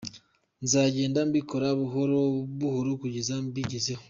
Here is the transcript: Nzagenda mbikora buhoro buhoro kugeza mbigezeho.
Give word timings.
Nzagenda 0.63 1.19
mbikora 1.29 1.67
buhoro 1.79 2.19
buhoro 2.59 2.91
kugeza 3.01 3.33
mbigezeho. 3.45 3.99